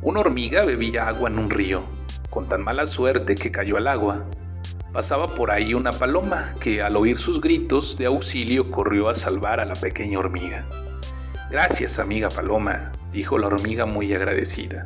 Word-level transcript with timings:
Una 0.00 0.20
hormiga 0.20 0.64
bebía 0.64 1.08
agua 1.08 1.28
en 1.28 1.40
un 1.40 1.50
río, 1.50 1.82
con 2.30 2.48
tan 2.48 2.62
mala 2.62 2.86
suerte 2.86 3.34
que 3.34 3.50
cayó 3.50 3.76
al 3.78 3.88
agua. 3.88 4.26
Pasaba 4.92 5.34
por 5.34 5.50
ahí 5.50 5.74
una 5.74 5.90
paloma 5.90 6.54
que 6.60 6.82
al 6.82 6.94
oír 6.96 7.18
sus 7.18 7.40
gritos 7.40 7.98
de 7.98 8.06
auxilio 8.06 8.70
corrió 8.70 9.08
a 9.08 9.16
salvar 9.16 9.58
a 9.58 9.64
la 9.64 9.74
pequeña 9.74 10.20
hormiga. 10.20 10.68
Gracias, 11.50 11.98
amiga 11.98 12.28
paloma, 12.28 12.92
dijo 13.12 13.38
la 13.38 13.48
hormiga 13.48 13.86
muy 13.86 14.14
agradecida. 14.14 14.84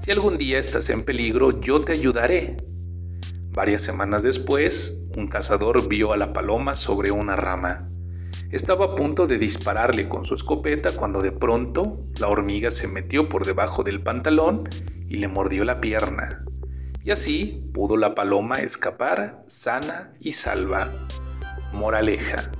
Si 0.00 0.10
algún 0.10 0.36
día 0.36 0.58
estás 0.58 0.90
en 0.90 1.02
peligro, 1.02 1.58
yo 1.62 1.80
te 1.80 1.92
ayudaré. 1.92 2.58
Varias 3.52 3.80
semanas 3.80 4.22
después, 4.22 5.02
un 5.16 5.28
cazador 5.28 5.88
vio 5.88 6.12
a 6.12 6.18
la 6.18 6.34
paloma 6.34 6.74
sobre 6.74 7.10
una 7.10 7.36
rama. 7.36 7.88
Estaba 8.52 8.84
a 8.84 8.94
punto 8.94 9.26
de 9.26 9.38
dispararle 9.38 10.10
con 10.10 10.26
su 10.26 10.34
escopeta 10.34 10.90
cuando 10.94 11.22
de 11.22 11.32
pronto 11.32 12.04
la 12.20 12.28
hormiga 12.28 12.70
se 12.70 12.86
metió 12.86 13.26
por 13.26 13.46
debajo 13.46 13.82
del 13.82 14.02
pantalón 14.02 14.68
y 15.08 15.16
le 15.16 15.26
mordió 15.26 15.64
la 15.64 15.80
pierna. 15.80 16.44
Y 17.02 17.12
así 17.12 17.64
pudo 17.72 17.96
la 17.96 18.14
paloma 18.14 18.56
escapar 18.56 19.42
sana 19.46 20.12
y 20.20 20.34
salva. 20.34 20.92
Moraleja. 21.72 22.52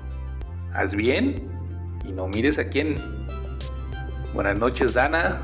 Haz 0.73 0.97
bien 0.97 1.47
y 2.06 2.12
no 2.12 2.27
mires 2.27 2.59
a 2.59 2.70
quién. 2.70 2.97
Buenas 4.33 4.59
noches 4.59 4.95
Dana. 4.95 5.42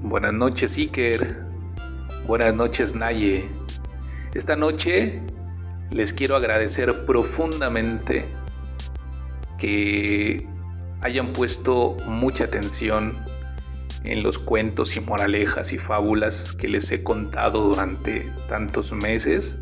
Buenas 0.00 0.32
noches 0.32 0.76
Iker. 0.76 1.36
Buenas 2.26 2.52
noches 2.52 2.96
Naye. 2.96 3.48
Esta 4.34 4.56
noche 4.56 5.22
les 5.92 6.12
quiero 6.12 6.34
agradecer 6.34 7.06
profundamente 7.06 8.41
que 9.62 10.44
hayan 11.02 11.32
puesto 11.32 11.96
mucha 12.04 12.42
atención 12.42 13.24
en 14.02 14.24
los 14.24 14.40
cuentos 14.40 14.96
y 14.96 15.00
moralejas 15.00 15.72
y 15.72 15.78
fábulas 15.78 16.52
que 16.52 16.66
les 16.66 16.90
he 16.90 17.04
contado 17.04 17.68
durante 17.68 18.28
tantos 18.48 18.92
meses. 18.92 19.60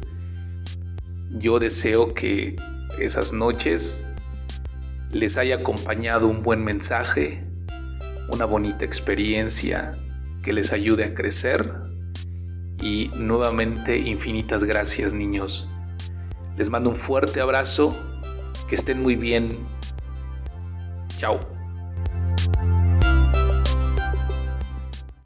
Yo 1.32 1.58
deseo 1.58 2.14
que 2.14 2.56
esas 2.98 3.34
noches 3.34 4.08
les 5.12 5.36
haya 5.36 5.56
acompañado 5.56 6.28
un 6.28 6.42
buen 6.42 6.64
mensaje, 6.64 7.44
una 8.32 8.46
bonita 8.46 8.86
experiencia 8.86 9.98
que 10.42 10.54
les 10.54 10.72
ayude 10.72 11.04
a 11.04 11.14
crecer 11.14 11.74
y 12.80 13.10
nuevamente 13.16 13.98
infinitas 13.98 14.64
gracias 14.64 15.12
niños. 15.12 15.68
Les 16.56 16.70
mando 16.70 16.88
un 16.88 16.96
fuerte 16.96 17.42
abrazo, 17.42 17.94
que 18.66 18.76
estén 18.76 19.02
muy 19.02 19.14
bien 19.14 19.58
Tchau! 21.20 21.59